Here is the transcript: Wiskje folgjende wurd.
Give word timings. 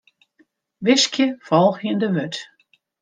Wiskje 0.85 1.27
folgjende 1.47 2.07
wurd. 2.15 2.35